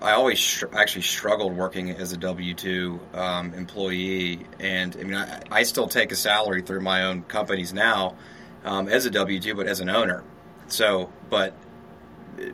I 0.00 0.12
always 0.12 0.38
str- 0.38 0.66
actually 0.72 1.02
struggled 1.02 1.56
working 1.56 1.90
as 1.90 2.12
a 2.12 2.16
W 2.16 2.54
two 2.54 3.00
um, 3.14 3.54
employee, 3.54 4.46
and 4.60 4.96
I 4.96 5.02
mean, 5.02 5.14
I, 5.14 5.42
I, 5.50 5.62
still 5.62 5.88
take 5.88 6.12
a 6.12 6.16
salary 6.16 6.62
through 6.62 6.80
my 6.80 7.04
own 7.04 7.22
companies 7.22 7.72
now 7.72 8.16
um, 8.64 8.88
as 8.88 9.06
a 9.06 9.10
W 9.10 9.40
two, 9.40 9.54
but 9.54 9.66
as 9.66 9.80
an 9.80 9.88
owner. 9.88 10.22
So, 10.68 11.10
but 11.30 11.54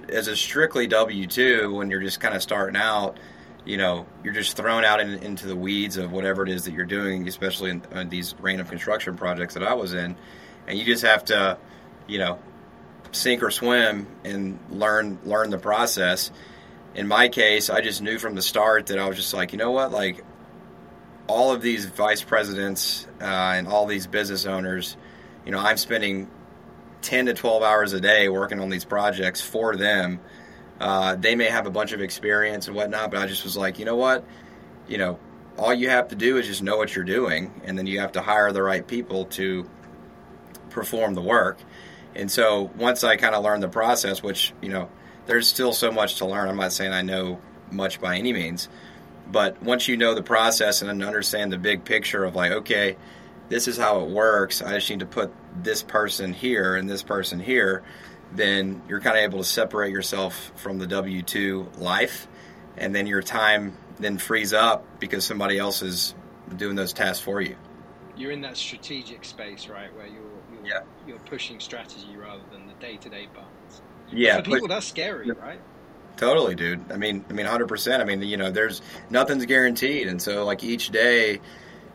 as 0.09 0.29
a 0.29 0.37
strictly 0.37 0.87
W 0.87 1.27
two, 1.27 1.75
when 1.75 1.91
you're 1.91 2.03
just 2.03 2.21
kind 2.21 2.35
of 2.35 2.43
starting 2.43 2.77
out, 2.77 3.19
you 3.65 3.77
know, 3.77 4.07
you're 4.25 4.35
just 4.35 4.57
thrown 4.57 4.85
out 4.85 5.01
in, 5.01 5.11
into 5.23 5.47
the 5.47 5.57
weeds 5.57 5.97
of 5.97 6.13
whatever 6.13 6.43
it 6.43 6.49
is 6.49 6.65
that 6.65 6.73
you're 6.73 6.85
doing, 6.85 7.29
especially 7.29 7.71
in, 7.71 7.83
in 7.93 8.09
these 8.09 8.35
random 8.41 8.67
construction 8.67 9.17
projects 9.17 9.55
that 9.55 9.63
I 9.63 9.75
was 9.75 9.95
in, 9.95 10.17
and 10.67 10.79
you 10.79 10.85
just 10.85 11.05
have 11.05 11.25
to, 11.27 11.59
you 12.07 12.19
know, 12.19 12.39
sink 13.13 13.43
or 13.43 13.51
swim 13.51 14.07
and 14.25 14.59
learn 14.71 15.19
learn 15.25 15.51
the 15.51 15.59
process. 15.59 16.31
In 16.95 17.07
my 17.07 17.29
case, 17.29 17.71
I 17.71 17.81
just 17.81 18.03
knew 18.03 18.19
from 18.19 18.35
the 18.35 18.43
start 18.43 18.87
that 18.87 18.99
I 18.99 19.09
was 19.09 19.17
just 19.17 19.33
like, 19.33 19.53
you 19.53 19.59
know 19.59 19.71
what, 19.71 19.93
like 19.93 20.25
all 21.27 21.53
of 21.53 21.63
these 21.63 21.87
vice 21.87 22.23
presidents 22.23 23.07
uh, 23.21 23.25
and 23.25 23.69
all 23.69 23.87
these 23.87 24.07
business 24.07 24.45
owners, 24.45 24.97
you 25.47 25.53
know, 25.53 25.59
I'm 25.59 25.77
spending 25.77 26.29
10 27.03 27.27
to 27.27 27.35
12 27.35 27.63
hours 27.63 27.93
a 27.93 28.01
day 28.01 28.29
working 28.29 28.61
on 28.61 28.71
these 28.71 28.85
projects 28.85 29.41
for 29.41 29.77
them. 29.77 30.21
Uh, 30.81 31.15
they 31.17 31.35
may 31.35 31.47
have 31.47 31.67
a 31.67 31.71
bunch 31.71 31.93
of 31.93 32.01
experience 32.01 32.67
and 32.67 32.77
whatnot, 32.77 33.11
but 33.11 33.21
I 33.21 33.27
just 33.27 33.45
was 33.45 33.57
like, 33.57 33.79
you 33.79 33.85
know 33.85 33.97
what, 33.97 34.25
you 34.89 34.99
know, 34.99 35.19
all 35.59 35.75
you 35.75 35.91
have 35.91 36.09
to 36.09 36.17
do 36.17 36.39
is 36.39 36.47
just 36.47 36.63
know 36.63 36.77
what 36.77 36.95
you're 36.95 37.05
doing, 37.05 37.61
and 37.65 37.77
then 37.77 37.87
you 37.87 38.01
have 38.01 38.13
to 38.13 38.23
hire 38.23 38.53
the 38.53 38.63
right 38.63 38.87
people 38.87 39.27
to 39.27 39.69
perform 40.71 41.15
the 41.15 41.21
work. 41.21 41.59
And 42.15 42.31
so 42.31 42.71
once 42.77 43.05
I 43.05 43.17
kind 43.17 43.35
of 43.35 43.45
learned 43.45 43.63
the 43.63 43.69
process, 43.69 44.23
which 44.23 44.53
you 44.61 44.69
know 44.69 44.89
there's 45.27 45.47
still 45.47 45.73
so 45.73 45.93
much 45.93 46.17
to 46.17 46.27
learn. 46.27 46.49
I'm 46.49 46.57
not 46.57 46.73
saying 46.73 46.93
I 46.93 47.03
know 47.03 47.41
much 47.71 48.01
by 48.01 48.17
any 48.17 48.33
means, 48.33 48.69
but 49.31 49.63
once 49.63 49.89
you 49.89 49.97
know 49.97 50.15
the 50.15 50.23
process 50.23 50.83
and 50.83 51.03
understand 51.03 51.53
the 51.53 51.59
big 51.59 51.85
picture 51.85 52.25
of 52.25 52.35
like, 52.35 52.53
okay, 52.53 52.97
this 53.49 53.69
is 53.69 53.77
how 53.77 54.01
it 54.01 54.11
works. 54.11 54.63
I 54.63 54.75
just 54.75 54.91
need 54.91 55.01
to 55.01 55.07
put 55.07 55.33
this 55.63 55.83
person 55.83 56.33
here 56.33 56.77
and 56.77 56.89
this 56.89 57.03
person 57.03 57.41
here. 57.41 57.83
Then 58.35 58.83
you're 58.89 59.01
kind 59.01 59.17
of 59.17 59.25
able 59.25 59.39
to 59.39 59.45
separate 59.45 59.93
yourself 59.93 60.53
from 60.57 60.79
the 60.79 60.87
W 60.87 61.23
two 61.23 61.69
life, 61.79 62.27
and 62.77 62.95
then 62.95 63.07
your 63.07 63.23
time 63.23 63.77
then 63.99 64.17
frees 64.17 64.53
up 64.53 64.99
because 64.99 65.25
somebody 65.25 65.59
else 65.59 65.83
is 65.83 66.15
doing 66.57 66.75
those 66.77 66.93
tasks 66.93 67.23
for 67.23 67.41
you. 67.41 67.57
You're 68.17 68.31
in 68.31 68.41
that 68.43 68.57
strategic 68.57 69.25
space, 69.25 69.69
right, 69.69 69.95
where 69.95 70.07
you're 70.07 70.23
you're, 70.55 70.67
yeah. 70.67 70.81
you're 71.07 71.19
pushing 71.19 71.61
strategy 71.61 72.17
rather 72.17 72.43
than 72.51 72.67
the 72.67 72.75
day 72.75 72.97
to 72.97 73.09
day 73.09 73.29
parts. 73.35 73.83
Yeah, 74.11 74.39
for 74.39 74.43
people 74.43 74.69
that's 74.69 74.87
scary, 74.87 75.31
right? 75.31 75.61
Totally, 76.17 76.55
dude. 76.55 76.91
I 76.91 76.97
mean, 76.97 77.25
I 77.29 77.33
mean, 77.33 77.47
hundred 77.47 77.69
percent. 77.69 78.03
I 78.03 78.05
mean, 78.05 78.23
you 78.23 78.37
know, 78.37 78.51
there's 78.51 78.83
nothing's 79.11 79.47
guaranteed, 79.47 80.09
and 80.09 80.21
so 80.21 80.45
like 80.45 80.63
each 80.63 80.91
day 80.91 81.41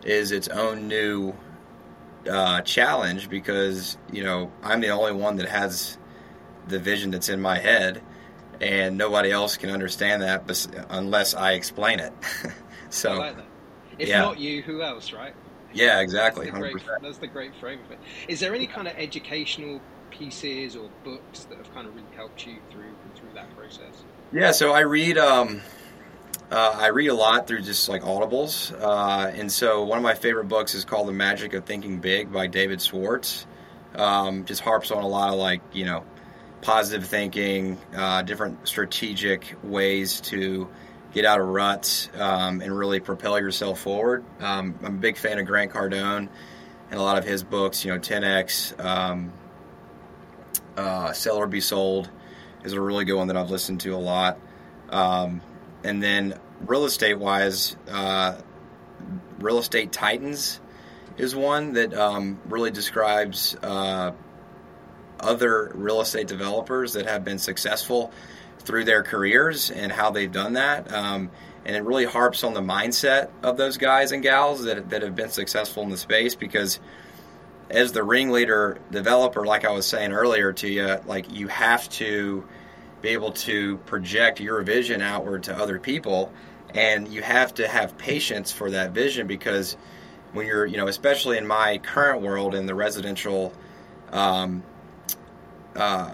is 0.03 0.31
its 0.31 0.47
own 0.47 0.87
new 0.87 1.33
uh, 2.29 2.61
challenge 2.61 3.29
because 3.29 3.97
you 4.11 4.23
know 4.23 4.51
I'm 4.63 4.81
the 4.81 4.89
only 4.89 5.13
one 5.13 5.37
that 5.37 5.47
has 5.49 5.97
the 6.67 6.79
vision 6.79 7.11
that's 7.11 7.29
in 7.29 7.41
my 7.41 7.57
head, 7.57 8.01
and 8.59 8.97
nobody 8.97 9.31
else 9.31 9.57
can 9.57 9.69
understand 9.69 10.21
that 10.21 10.85
unless 10.89 11.33
I 11.33 11.53
explain 11.53 11.99
it. 11.99 12.13
so, 12.89 13.15
like 13.15 13.37
if 13.99 14.09
yeah. 14.09 14.21
not 14.21 14.39
you, 14.39 14.61
who 14.61 14.81
else, 14.81 15.13
right? 15.13 15.33
Yeah, 15.73 15.99
exactly. 15.99 16.49
That's 16.49 16.57
the, 16.57 16.71
great, 16.71 17.01
that's 17.01 17.17
the 17.17 17.27
great 17.27 17.55
frame 17.55 17.79
of 17.85 17.91
it. 17.91 17.99
Is 18.27 18.39
there 18.39 18.55
any 18.55 18.67
kind 18.67 18.87
of 18.87 18.95
educational 18.95 19.81
pieces 20.09 20.75
or 20.75 20.89
books 21.03 21.45
that 21.45 21.57
have 21.57 21.73
kind 21.73 21.87
of 21.87 21.95
really 21.95 22.07
helped 22.15 22.45
you 22.45 22.57
through 22.71 22.93
through 23.15 23.33
that 23.35 23.55
process? 23.55 24.03
Yeah, 24.31 24.51
so 24.51 24.73
I 24.73 24.81
read 24.81 25.17
um, 25.17 25.61
uh, 26.51 26.75
I 26.77 26.87
read 26.87 27.07
a 27.07 27.13
lot 27.13 27.47
through 27.47 27.61
just 27.61 27.89
like 27.89 28.03
audibles, 28.03 28.73
uh, 28.81 29.31
and 29.35 29.51
so 29.51 29.83
one 29.83 29.97
of 29.97 30.03
my 30.03 30.15
favorite 30.15 30.47
books 30.47 30.75
is 30.75 30.85
called 30.85 31.07
The 31.07 31.13
Magic 31.13 31.53
of 31.53 31.65
Thinking 31.65 31.99
Big 31.99 32.31
by 32.31 32.47
David 32.47 32.81
Schwartz. 32.81 33.45
Um, 33.95 34.45
just 34.45 34.61
harps 34.61 34.91
on 34.91 35.03
a 35.03 35.07
lot 35.07 35.29
of 35.29 35.35
like 35.35 35.61
you 35.73 35.85
know 35.85 36.03
positive 36.61 37.05
thinking, 37.05 37.77
uh, 37.95 38.21
different 38.21 38.67
strategic 38.67 39.55
ways 39.63 40.21
to 40.21 40.69
get 41.13 41.25
out 41.25 41.39
of 41.39 41.47
ruts 41.47 42.09
um, 42.15 42.61
and 42.61 42.77
really 42.77 42.99
propel 42.99 43.39
yourself 43.39 43.79
forward. 43.79 44.23
Um, 44.39 44.75
I'm 44.83 44.95
a 44.95 44.99
big 44.99 45.17
fan 45.17 45.39
of 45.39 45.45
Grant 45.45 45.71
Cardone 45.71 46.29
and 46.91 46.99
a 46.99 47.01
lot 47.01 47.17
of 47.17 47.25
his 47.25 47.43
books. 47.43 47.83
You 47.83 47.93
know, 47.93 47.99
10x. 47.99 48.83
Um, 48.83 49.33
uh, 50.75 51.11
Sell 51.11 51.37
or 51.37 51.47
Be 51.47 51.59
Sold 51.59 52.09
is 52.63 52.73
a 52.73 52.81
really 52.81 53.03
good 53.05 53.15
one 53.15 53.27
that 53.27 53.37
I've 53.37 53.49
listened 53.49 53.81
to 53.81 53.95
a 53.95 53.97
lot. 53.97 54.37
Um, 54.89 55.41
and 55.83 56.01
then 56.01 56.39
real 56.65 56.85
estate 56.85 57.19
wise, 57.19 57.75
uh, 57.89 58.39
Real 59.39 59.59
Estate 59.59 59.91
Titans 59.91 60.59
is 61.17 61.35
one 61.35 61.73
that 61.73 61.93
um, 61.93 62.39
really 62.47 62.71
describes 62.71 63.55
uh, 63.61 64.11
other 65.19 65.71
real 65.73 66.01
estate 66.01 66.27
developers 66.27 66.93
that 66.93 67.05
have 67.05 67.23
been 67.23 67.39
successful 67.39 68.11
through 68.59 68.83
their 68.83 69.03
careers 69.03 69.71
and 69.71 69.91
how 69.91 70.11
they've 70.11 70.31
done 70.31 70.53
that. 70.53 70.91
Um, 70.91 71.31
and 71.65 71.75
it 71.75 71.83
really 71.83 72.05
harps 72.05 72.43
on 72.43 72.53
the 72.53 72.61
mindset 72.61 73.29
of 73.43 73.57
those 73.57 73.77
guys 73.77 74.11
and 74.11 74.23
gals 74.23 74.63
that, 74.63 74.89
that 74.89 75.01
have 75.01 75.15
been 75.15 75.29
successful 75.29 75.83
in 75.83 75.89
the 75.89 75.97
space 75.97 76.35
because 76.35 76.79
as 77.69 77.91
the 77.91 78.03
ringleader 78.03 78.77
developer, 78.91 79.45
like 79.45 79.65
I 79.65 79.71
was 79.71 79.85
saying 79.85 80.11
earlier 80.11 80.53
to 80.53 80.67
you, 80.67 80.97
like 81.05 81.31
you 81.31 81.47
have 81.47 81.89
to 81.89 82.47
be 83.07 83.13
able 83.13 83.31
to 83.31 83.77
project 83.77 84.41
your 84.41 84.61
vision 84.63 85.01
outward 85.01 85.43
to 85.43 85.57
other 85.57 85.79
people, 85.79 86.31
and 86.73 87.07
you 87.07 87.21
have 87.21 87.53
to 87.53 87.65
have 87.65 87.97
patience 87.97 88.51
for 88.51 88.71
that 88.71 88.91
vision 88.91 89.27
because 89.27 89.77
when 90.33 90.45
you're, 90.45 90.65
you 90.65 90.75
know, 90.75 90.87
especially 90.87 91.37
in 91.37 91.47
my 91.47 91.77
current 91.77 92.21
world 92.21 92.53
in 92.53 92.65
the 92.65 92.75
residential, 92.75 93.53
um, 94.11 94.61
uh, 95.75 96.11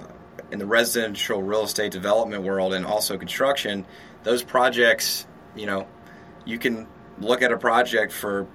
in 0.51 0.59
the 0.59 0.67
residential 0.67 1.41
real 1.41 1.63
estate 1.63 1.91
development 1.91 2.43
world 2.43 2.75
and 2.75 2.85
also 2.85 3.17
construction, 3.17 3.85
those 4.21 4.43
projects, 4.43 5.25
you 5.55 5.65
know, 5.65 5.87
you 6.45 6.59
can 6.59 6.85
look 7.17 7.41
at 7.41 7.51
a 7.51 7.57
project 7.57 8.11
for 8.11 8.45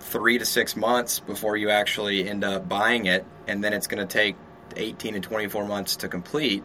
three 0.00 0.36
to 0.36 0.44
six 0.44 0.76
months 0.76 1.20
before 1.20 1.56
you 1.56 1.70
actually 1.70 2.28
end 2.28 2.44
up 2.44 2.68
buying 2.68 3.06
it, 3.06 3.24
and 3.46 3.64
then 3.64 3.72
it's 3.72 3.86
going 3.86 4.06
to 4.06 4.12
take 4.12 4.36
18 4.76 5.14
to 5.14 5.20
24 5.20 5.64
months 5.64 5.96
to 5.96 6.08
complete. 6.08 6.62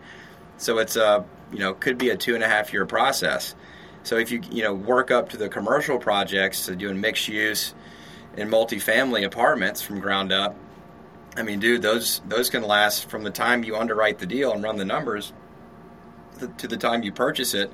So 0.57 0.77
it's 0.77 0.95
a 0.95 1.25
you 1.51 1.59
know 1.59 1.73
could 1.73 1.97
be 1.97 2.09
a 2.09 2.17
two 2.17 2.35
and 2.35 2.43
a 2.43 2.47
half 2.47 2.73
year 2.73 2.85
process. 2.85 3.55
So 4.03 4.17
if 4.17 4.31
you 4.31 4.41
you 4.51 4.63
know 4.63 4.73
work 4.73 5.11
up 5.11 5.29
to 5.29 5.37
the 5.37 5.49
commercial 5.49 5.97
projects, 5.97 6.67
doing 6.67 6.99
mixed 6.99 7.27
use 7.27 7.73
and 8.35 8.49
multifamily 8.49 9.25
apartments 9.25 9.81
from 9.81 9.99
ground 9.99 10.31
up, 10.31 10.55
I 11.35 11.43
mean, 11.43 11.59
dude, 11.59 11.81
those 11.81 12.21
those 12.27 12.49
can 12.49 12.63
last 12.63 13.09
from 13.09 13.23
the 13.23 13.31
time 13.31 13.63
you 13.63 13.75
underwrite 13.75 14.19
the 14.19 14.25
deal 14.25 14.53
and 14.53 14.63
run 14.63 14.77
the 14.77 14.85
numbers 14.85 15.33
to 16.57 16.67
the 16.67 16.77
time 16.77 17.03
you 17.03 17.11
purchase 17.11 17.53
it. 17.53 17.71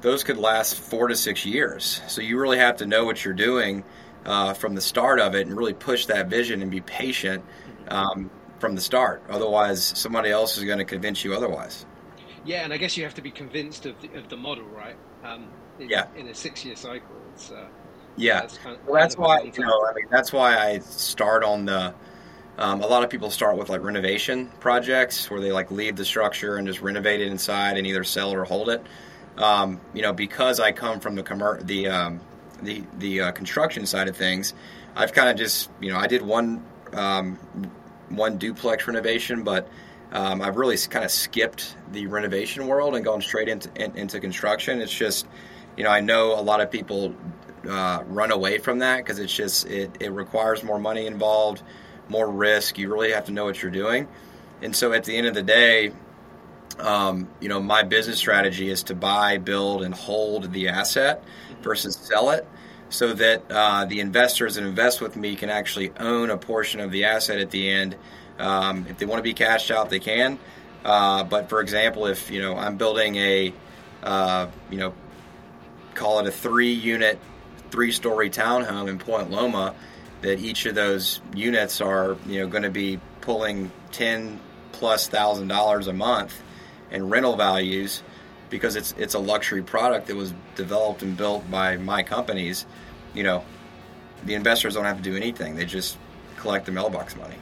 Those 0.00 0.24
could 0.24 0.38
last 0.38 0.74
four 0.74 1.08
to 1.08 1.16
six 1.16 1.44
years. 1.44 2.00
So 2.06 2.20
you 2.20 2.38
really 2.38 2.58
have 2.58 2.76
to 2.76 2.86
know 2.86 3.04
what 3.04 3.24
you're 3.24 3.34
doing 3.34 3.84
uh, 4.24 4.54
from 4.54 4.74
the 4.74 4.80
start 4.80 5.20
of 5.20 5.34
it 5.34 5.46
and 5.46 5.56
really 5.56 5.72
push 5.72 6.06
that 6.06 6.28
vision 6.28 6.62
and 6.62 6.70
be 6.70 6.80
patient 6.80 7.44
um, 7.88 8.30
from 8.58 8.74
the 8.74 8.80
start. 8.80 9.22
Otherwise, 9.28 9.82
somebody 9.82 10.30
else 10.30 10.58
is 10.58 10.64
going 10.64 10.78
to 10.78 10.84
convince 10.84 11.24
you 11.24 11.34
otherwise. 11.34 11.86
Yeah, 12.46 12.62
and 12.62 12.72
I 12.72 12.76
guess 12.76 12.96
you 12.96 13.04
have 13.04 13.14
to 13.14 13.22
be 13.22 13.30
convinced 13.30 13.86
of 13.86 14.00
the, 14.00 14.18
of 14.18 14.28
the 14.28 14.36
model, 14.36 14.64
right? 14.64 14.96
Um, 15.24 15.48
in, 15.78 15.90
yeah. 15.90 16.06
In 16.16 16.28
a 16.28 16.34
six-year 16.34 16.76
cycle, 16.76 17.16
it's 17.34 17.50
uh, 17.50 17.66
yeah. 18.16 18.40
That's 18.40 18.58
kind 18.58 18.76
of, 18.76 18.86
well, 18.86 19.02
that's 19.02 19.18
why 19.18 19.40
you 19.42 19.52
know. 19.58 19.86
I 19.86 19.92
mean, 19.94 20.06
that's 20.10 20.32
why 20.32 20.56
I 20.56 20.78
start 20.78 21.44
on 21.44 21.66
the. 21.66 21.94
Um, 22.58 22.80
a 22.80 22.86
lot 22.86 23.04
of 23.04 23.10
people 23.10 23.30
start 23.30 23.58
with 23.58 23.68
like 23.68 23.82
renovation 23.82 24.50
projects 24.60 25.30
where 25.30 25.40
they 25.40 25.52
like 25.52 25.70
leave 25.70 25.96
the 25.96 26.06
structure 26.06 26.56
and 26.56 26.66
just 26.66 26.80
renovate 26.80 27.20
it 27.20 27.28
inside 27.28 27.76
and 27.76 27.86
either 27.86 28.02
sell 28.02 28.30
it 28.30 28.36
or 28.36 28.44
hold 28.44 28.70
it. 28.70 28.82
Um, 29.36 29.78
you 29.92 30.00
know, 30.00 30.14
because 30.14 30.58
I 30.58 30.72
come 30.72 31.00
from 31.00 31.16
the 31.16 31.22
commer- 31.22 31.64
the 31.66 31.88
um, 31.88 32.20
the 32.62 32.84
the 32.98 33.20
uh, 33.20 33.32
construction 33.32 33.84
side 33.86 34.08
of 34.08 34.16
things, 34.16 34.54
I've 34.94 35.12
kind 35.12 35.28
of 35.28 35.36
just 35.36 35.68
you 35.80 35.92
know 35.92 35.98
I 35.98 36.06
did 36.06 36.22
one 36.22 36.64
um, 36.92 37.36
one 38.08 38.38
duplex 38.38 38.86
renovation, 38.86 39.42
but 39.42 39.68
um, 40.12 40.40
I've 40.40 40.56
really 40.56 40.76
kind 40.78 41.04
of 41.04 41.10
skipped 41.10 41.76
the 41.92 42.06
renovation 42.06 42.66
world 42.66 42.94
and 42.94 43.04
gone 43.04 43.20
straight 43.20 43.48
into 43.48 43.70
in, 43.76 43.96
into 43.96 44.20
construction. 44.20 44.80
It's 44.80 44.94
just 44.94 45.26
you 45.76 45.84
know 45.84 45.90
I 45.90 46.00
know 46.00 46.38
a 46.38 46.42
lot 46.42 46.60
of 46.60 46.70
people 46.70 47.14
uh, 47.68 48.02
run 48.06 48.30
away 48.30 48.58
from 48.58 48.78
that 48.80 48.98
because 48.98 49.18
it's 49.18 49.34
just 49.34 49.66
it, 49.66 49.90
it 50.00 50.12
requires 50.12 50.62
more 50.62 50.78
money 50.78 51.06
involved, 51.06 51.62
more 52.08 52.30
risk. 52.30 52.78
You 52.78 52.92
really 52.92 53.12
have 53.12 53.26
to 53.26 53.32
know 53.32 53.44
what 53.44 53.60
you're 53.62 53.70
doing, 53.70 54.08
and 54.62 54.74
so 54.74 54.92
at 54.92 55.04
the 55.04 55.16
end 55.16 55.26
of 55.26 55.34
the 55.34 55.42
day. 55.42 55.92
Um, 56.78 57.30
you 57.40 57.48
know, 57.48 57.58
my 57.58 57.84
business 57.84 58.18
strategy 58.18 58.68
is 58.68 58.82
to 58.82 58.94
buy, 58.94 59.38
build, 59.38 59.82
and 59.82 59.94
hold 59.94 60.52
the 60.52 60.68
asset 60.68 61.24
versus 61.62 61.96
sell 61.96 62.28
it 62.28 62.46
so 62.88 63.12
that 63.12 63.42
uh, 63.50 63.84
the 63.84 64.00
investors 64.00 64.54
that 64.54 64.64
invest 64.64 65.00
with 65.00 65.16
me 65.16 65.36
can 65.36 65.50
actually 65.50 65.92
own 65.98 66.30
a 66.30 66.36
portion 66.36 66.80
of 66.80 66.90
the 66.90 67.04
asset 67.04 67.38
at 67.38 67.50
the 67.50 67.68
end. 67.68 67.96
Um, 68.38 68.86
if 68.88 68.98
they 68.98 69.06
want 69.06 69.18
to 69.18 69.22
be 69.22 69.34
cashed 69.34 69.70
out, 69.70 69.90
they 69.90 70.00
can. 70.00 70.38
Uh, 70.84 71.24
but 71.24 71.48
for 71.48 71.60
example, 71.60 72.06
if 72.06 72.30
you 72.30 72.40
know 72.40 72.56
I'm 72.56 72.76
building 72.76 73.16
a 73.16 73.52
uh, 74.02 74.48
you 74.70 74.78
know 74.78 74.94
call 75.94 76.20
it 76.20 76.26
a 76.26 76.30
three 76.30 76.72
unit, 76.72 77.18
three 77.70 77.90
story 77.90 78.30
townhome 78.30 78.88
in 78.88 78.98
Point 78.98 79.30
Loma, 79.30 79.74
that 80.20 80.38
each 80.38 80.66
of 80.66 80.74
those 80.74 81.20
units 81.34 81.80
are 81.80 82.16
you 82.26 82.40
know 82.40 82.46
going 82.46 82.62
to 82.62 82.70
be 82.70 83.00
pulling 83.20 83.70
ten 83.90 84.38
plus 84.72 85.08
thousand 85.08 85.48
dollars 85.48 85.88
a 85.88 85.92
month 85.92 86.40
in 86.90 87.08
rental 87.08 87.36
values 87.36 88.02
because 88.50 88.76
it's 88.76 88.94
it's 88.98 89.14
a 89.14 89.18
luxury 89.18 89.62
product 89.62 90.06
that 90.06 90.16
was 90.16 90.32
developed 90.54 91.02
and 91.02 91.16
built 91.16 91.50
by 91.50 91.76
my 91.76 92.02
companies. 92.02 92.66
You 93.14 93.24
know, 93.24 93.44
the 94.24 94.34
investors 94.34 94.74
don't 94.74 94.84
have 94.84 94.98
to 94.98 95.02
do 95.02 95.16
anything; 95.16 95.56
they 95.56 95.64
just 95.64 95.96
collect 96.36 96.66
the 96.66 96.72
mailbox 96.72 97.16
money. 97.16 97.36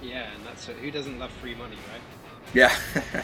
Love 0.00 0.08
that, 0.08 0.14
yeah, 0.14 0.32
and 0.34 0.46
that's 0.46 0.66
who 0.66 0.90
doesn't 0.90 1.18
love 1.18 1.30
free 1.32 1.54
money, 1.54 1.76
right? 1.92 2.02
Yeah. 2.54 2.74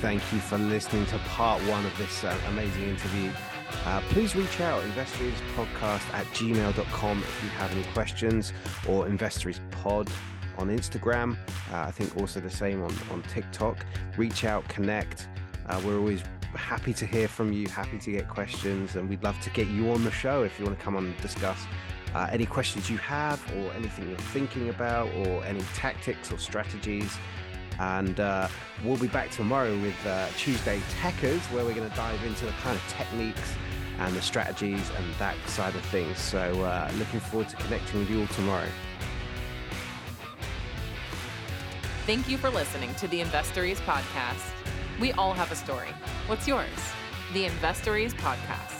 Thank 0.00 0.22
you 0.32 0.38
for 0.38 0.58
listening 0.58 1.06
to 1.06 1.18
part 1.18 1.60
one 1.62 1.84
of 1.84 1.98
this 1.98 2.22
uh, 2.22 2.38
amazing 2.48 2.84
interview. 2.84 3.32
Uh, 3.84 4.00
please 4.10 4.36
reach 4.36 4.60
out, 4.60 4.82
investoriespodcast 4.84 6.14
at 6.14 6.24
gmail.com 6.26 7.18
if 7.18 7.42
you 7.42 7.48
have 7.50 7.72
any 7.72 7.82
questions, 7.92 8.52
or 8.88 9.06
investoriespod 9.06 10.08
on 10.56 10.68
Instagram. 10.68 11.36
Uh, 11.72 11.78
I 11.80 11.90
think 11.90 12.16
also 12.16 12.38
the 12.40 12.48
same 12.48 12.82
on, 12.82 12.94
on 13.10 13.22
TikTok. 13.22 13.84
Reach 14.16 14.44
out, 14.44 14.68
connect. 14.68 15.28
Uh, 15.66 15.80
we're 15.84 15.98
always 15.98 16.22
happy 16.54 16.94
to 16.94 17.04
hear 17.04 17.28
from 17.28 17.52
you, 17.52 17.68
happy 17.68 17.98
to 17.98 18.12
get 18.12 18.28
questions, 18.28 18.96
and 18.96 19.08
we'd 19.08 19.22
love 19.22 19.38
to 19.40 19.50
get 19.50 19.66
you 19.68 19.90
on 19.90 20.04
the 20.04 20.10
show 20.10 20.44
if 20.44 20.58
you 20.58 20.64
want 20.64 20.78
to 20.78 20.84
come 20.84 20.96
on 20.96 21.06
and 21.06 21.16
discuss 21.20 21.66
uh, 22.14 22.28
any 22.30 22.46
questions 22.46 22.90
you 22.90 22.98
have, 22.98 23.40
or 23.56 23.72
anything 23.72 24.08
you're 24.08 24.18
thinking 24.18 24.68
about, 24.68 25.12
or 25.14 25.44
any 25.44 25.62
tactics 25.74 26.32
or 26.32 26.38
strategies. 26.38 27.16
And 27.78 28.18
uh, 28.18 28.48
we'll 28.84 28.96
be 28.96 29.08
back 29.08 29.30
tomorrow 29.30 29.76
with 29.80 30.06
uh, 30.06 30.28
Tuesday 30.36 30.80
Techers, 31.00 31.40
where 31.52 31.64
we're 31.64 31.74
going 31.74 31.88
to 31.88 31.96
dive 31.96 32.22
into 32.24 32.44
the 32.44 32.52
kind 32.52 32.76
of 32.76 32.82
techniques 32.88 33.54
and 33.98 34.14
the 34.14 34.22
strategies 34.22 34.90
and 34.96 35.14
that 35.14 35.36
side 35.46 35.74
of 35.74 35.82
things. 35.86 36.18
So, 36.18 36.40
uh, 36.62 36.90
looking 36.96 37.20
forward 37.20 37.48
to 37.50 37.56
connecting 37.56 38.00
with 38.00 38.10
you 38.10 38.20
all 38.20 38.26
tomorrow. 38.28 38.68
Thank 42.06 42.28
you 42.28 42.38
for 42.38 42.48
listening 42.48 42.94
to 42.96 43.08
the 43.08 43.20
Investories 43.20 43.80
podcast. 43.80 44.50
We 44.98 45.12
all 45.12 45.34
have 45.34 45.52
a 45.52 45.56
story. 45.56 45.88
What's 46.26 46.48
yours? 46.48 46.66
The 47.34 47.44
Investories 47.44 48.14
podcast. 48.14 48.77